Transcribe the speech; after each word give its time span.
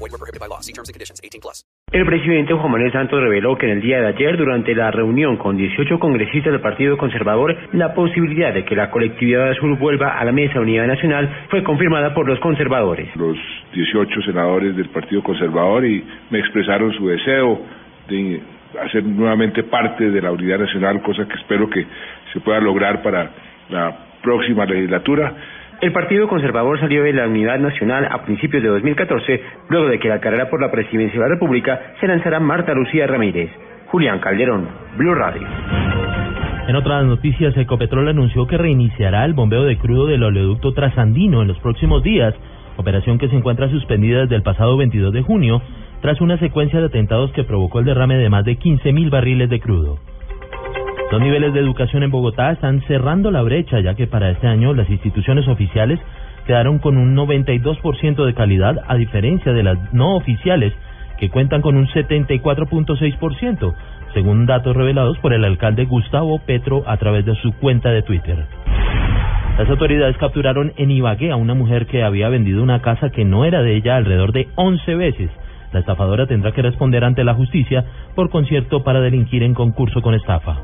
Void 0.00 0.12
were 0.12 0.18
prohibited 0.18 0.40
by 0.40 0.48
law. 0.48 0.60
See 0.60 0.72
terms 0.72 0.88
and 0.88 0.94
conditions. 0.94 1.20
18 1.22 1.40
plus. 1.40 1.62
El 1.92 2.06
presidente 2.06 2.54
Juan 2.54 2.70
Manuel 2.70 2.92
Santos 2.92 3.20
reveló 3.20 3.58
que 3.58 3.66
en 3.66 3.72
el 3.72 3.80
día 3.82 4.00
de 4.00 4.06
ayer, 4.06 4.36
durante 4.36 4.74
la 4.74 4.90
reunión 4.92 5.36
con 5.36 5.56
18 5.56 5.98
congresistas 5.98 6.52
del 6.52 6.60
Partido 6.60 6.96
Conservador, 6.96 7.54
la 7.72 7.92
posibilidad 7.94 8.54
de 8.54 8.64
que 8.64 8.76
la 8.76 8.90
colectividad 8.90 9.50
azul 9.50 9.76
vuelva 9.76 10.18
a 10.18 10.24
la 10.24 10.32
Mesa 10.32 10.54
de 10.54 10.60
Unidad 10.60 10.86
Nacional 10.86 11.46
fue 11.50 11.62
confirmada 11.64 12.14
por 12.14 12.26
los 12.26 12.38
conservadores. 12.38 13.14
Los 13.16 13.36
18 13.74 14.22
senadores 14.22 14.76
del 14.76 14.88
Partido 14.88 15.22
Conservador 15.22 15.84
y 15.84 16.04
me 16.30 16.38
expresaron 16.38 16.92
su 16.94 17.08
deseo 17.08 17.60
de 18.08 18.40
hacer 18.80 19.04
nuevamente 19.04 19.64
parte 19.64 20.10
de 20.10 20.22
la 20.22 20.30
unidad 20.30 20.60
nacional, 20.60 21.02
cosa 21.02 21.26
que 21.26 21.34
espero 21.34 21.68
que 21.68 21.84
se 22.32 22.40
pueda 22.40 22.60
lograr 22.60 23.02
para 23.02 23.32
la 23.68 24.06
próxima 24.22 24.64
legislatura. 24.64 25.34
El 25.80 25.92
Partido 25.92 26.28
Conservador 26.28 26.78
salió 26.78 27.02
de 27.04 27.14
la 27.14 27.26
Unidad 27.26 27.58
Nacional 27.58 28.06
a 28.10 28.22
principios 28.22 28.62
de 28.62 28.68
2014, 28.68 29.42
luego 29.70 29.88
de 29.88 29.98
que 29.98 30.10
la 30.10 30.20
carrera 30.20 30.50
por 30.50 30.60
la 30.60 30.70
presidencia 30.70 31.18
de 31.18 31.26
la 31.26 31.34
República 31.34 31.94
se 31.98 32.06
lanzara 32.06 32.38
Marta 32.38 32.74
Lucía 32.74 33.06
Ramírez. 33.06 33.50
Julián 33.86 34.18
Calderón, 34.18 34.68
Blue 34.98 35.14
Radio. 35.14 35.48
En 36.68 36.76
otras 36.76 37.06
noticias, 37.06 37.56
Ecopetrol 37.56 38.08
anunció 38.08 38.46
que 38.46 38.58
reiniciará 38.58 39.24
el 39.24 39.32
bombeo 39.32 39.64
de 39.64 39.78
crudo 39.78 40.06
del 40.06 40.22
oleoducto 40.22 40.74
trasandino 40.74 41.40
en 41.40 41.48
los 41.48 41.58
próximos 41.60 42.02
días, 42.02 42.34
operación 42.76 43.16
que 43.16 43.28
se 43.28 43.36
encuentra 43.36 43.70
suspendida 43.70 44.20
desde 44.20 44.36
el 44.36 44.42
pasado 44.42 44.76
22 44.76 45.14
de 45.14 45.22
junio, 45.22 45.62
tras 46.02 46.20
una 46.20 46.36
secuencia 46.36 46.78
de 46.78 46.86
atentados 46.86 47.32
que 47.32 47.44
provocó 47.44 47.78
el 47.78 47.86
derrame 47.86 48.16
de 48.16 48.28
más 48.28 48.44
de 48.44 48.58
15.000 48.58 49.08
barriles 49.08 49.48
de 49.48 49.60
crudo. 49.60 49.98
Los 51.10 51.20
niveles 51.20 51.52
de 51.52 51.58
educación 51.58 52.04
en 52.04 52.12
Bogotá 52.12 52.52
están 52.52 52.82
cerrando 52.82 53.32
la 53.32 53.42
brecha, 53.42 53.80
ya 53.80 53.94
que 53.94 54.06
para 54.06 54.30
este 54.30 54.46
año 54.46 54.74
las 54.74 54.88
instituciones 54.88 55.48
oficiales 55.48 55.98
quedaron 56.46 56.78
con 56.78 56.96
un 56.96 57.16
92% 57.16 58.24
de 58.24 58.34
calidad, 58.34 58.76
a 58.86 58.94
diferencia 58.94 59.52
de 59.52 59.64
las 59.64 59.92
no 59.92 60.14
oficiales, 60.14 60.72
que 61.18 61.28
cuentan 61.28 61.62
con 61.62 61.76
un 61.76 61.88
74.6%, 61.88 63.74
según 64.14 64.46
datos 64.46 64.76
revelados 64.76 65.18
por 65.18 65.32
el 65.32 65.44
alcalde 65.44 65.84
Gustavo 65.84 66.38
Petro 66.46 66.84
a 66.86 66.96
través 66.96 67.24
de 67.26 67.34
su 67.34 67.54
cuenta 67.54 67.90
de 67.90 68.02
Twitter. 68.02 68.46
Las 69.58 69.68
autoridades 69.68 70.16
capturaron 70.16 70.72
en 70.76 70.92
Ibagué 70.92 71.32
a 71.32 71.36
una 71.36 71.54
mujer 71.54 71.86
que 71.86 72.04
había 72.04 72.28
vendido 72.28 72.62
una 72.62 72.82
casa 72.82 73.10
que 73.10 73.24
no 73.24 73.44
era 73.44 73.62
de 73.62 73.74
ella 73.74 73.96
alrededor 73.96 74.30
de 74.30 74.46
11 74.54 74.94
veces. 74.94 75.30
La 75.72 75.80
estafadora 75.80 76.26
tendrá 76.26 76.52
que 76.52 76.62
responder 76.62 77.02
ante 77.02 77.24
la 77.24 77.34
justicia 77.34 77.84
por 78.14 78.30
concierto 78.30 78.84
para 78.84 79.00
delinquir 79.00 79.42
en 79.42 79.54
concurso 79.54 80.02
con 80.02 80.14
estafa. 80.14 80.56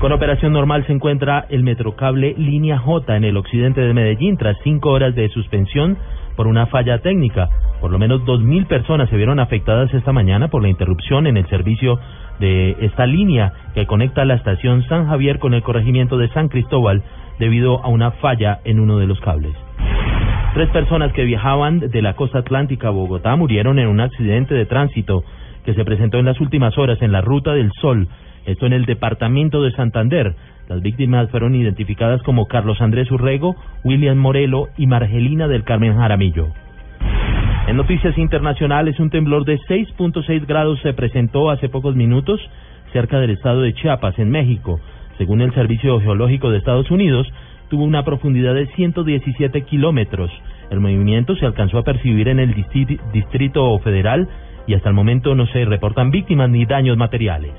Con 0.00 0.12
operación 0.12 0.52
normal 0.52 0.86
se 0.86 0.92
encuentra 0.92 1.46
el 1.48 1.64
Metrocable 1.64 2.32
Línea 2.38 2.78
J 2.78 3.16
en 3.16 3.24
el 3.24 3.36
occidente 3.36 3.80
de 3.80 3.92
Medellín 3.92 4.36
tras 4.36 4.56
cinco 4.62 4.90
horas 4.90 5.12
de 5.16 5.28
suspensión 5.30 5.98
por 6.36 6.46
una 6.46 6.66
falla 6.66 7.00
técnica. 7.00 7.48
Por 7.80 7.90
lo 7.90 7.98
menos 7.98 8.24
dos 8.24 8.40
mil 8.40 8.66
personas 8.66 9.10
se 9.10 9.16
vieron 9.16 9.40
afectadas 9.40 9.92
esta 9.92 10.12
mañana 10.12 10.46
por 10.46 10.62
la 10.62 10.68
interrupción 10.68 11.26
en 11.26 11.36
el 11.36 11.48
servicio 11.48 11.98
de 12.38 12.76
esta 12.80 13.06
línea 13.06 13.52
que 13.74 13.86
conecta 13.86 14.24
la 14.24 14.34
estación 14.34 14.84
San 14.84 15.08
Javier 15.08 15.40
con 15.40 15.52
el 15.52 15.64
corregimiento 15.64 16.16
de 16.16 16.28
San 16.28 16.46
Cristóbal 16.46 17.02
debido 17.40 17.82
a 17.82 17.88
una 17.88 18.12
falla 18.12 18.60
en 18.62 18.78
uno 18.78 18.98
de 18.98 19.08
los 19.08 19.18
cables. 19.18 19.52
Tres 20.54 20.68
personas 20.70 21.12
que 21.12 21.24
viajaban 21.24 21.80
de 21.80 22.02
la 22.02 22.14
costa 22.14 22.38
atlántica 22.38 22.88
a 22.88 22.92
Bogotá 22.92 23.34
murieron 23.34 23.80
en 23.80 23.88
un 23.88 24.00
accidente 24.00 24.54
de 24.54 24.64
tránsito 24.64 25.24
que 25.68 25.74
se 25.74 25.84
presentó 25.84 26.16
en 26.16 26.24
las 26.24 26.40
últimas 26.40 26.78
horas 26.78 26.96
en 27.02 27.12
la 27.12 27.20
Ruta 27.20 27.52
del 27.52 27.70
Sol 27.78 28.08
esto 28.46 28.64
en 28.64 28.72
el 28.72 28.86
departamento 28.86 29.62
de 29.62 29.70
Santander. 29.72 30.34
Las 30.66 30.80
víctimas 30.80 31.28
fueron 31.30 31.54
identificadas 31.54 32.22
como 32.22 32.46
Carlos 32.46 32.80
Andrés 32.80 33.10
Urrego, 33.10 33.54
William 33.84 34.16
Morelo 34.16 34.68
y 34.78 34.86
Margelina 34.86 35.46
del 35.46 35.64
Carmen 35.64 35.94
Jaramillo. 35.94 36.46
En 37.66 37.76
noticias 37.76 38.16
internacionales, 38.16 38.98
un 38.98 39.10
temblor 39.10 39.44
de 39.44 39.58
6.6 39.58 40.46
grados 40.46 40.80
se 40.80 40.94
presentó 40.94 41.50
hace 41.50 41.68
pocos 41.68 41.94
minutos 41.94 42.40
cerca 42.94 43.20
del 43.20 43.32
estado 43.32 43.60
de 43.60 43.74
Chiapas, 43.74 44.18
en 44.18 44.30
México. 44.30 44.80
Según 45.18 45.42
el 45.42 45.52
Servicio 45.52 46.00
Geológico 46.00 46.50
de 46.50 46.56
Estados 46.56 46.90
Unidos, 46.90 47.30
tuvo 47.68 47.84
una 47.84 48.06
profundidad 48.06 48.54
de 48.54 48.68
117 48.68 49.60
kilómetros. 49.64 50.30
El 50.70 50.80
movimiento 50.80 51.36
se 51.36 51.44
alcanzó 51.44 51.76
a 51.76 51.84
percibir 51.84 52.28
en 52.28 52.38
el 52.38 52.54
Distrito 53.12 53.78
Federal 53.80 54.28
y 54.68 54.74
hasta 54.74 54.90
el 54.90 54.94
momento 54.94 55.34
no 55.34 55.46
se 55.46 55.64
reportan 55.64 56.10
víctimas 56.10 56.50
ni 56.50 56.66
daños 56.66 56.96
materiales. 56.96 57.52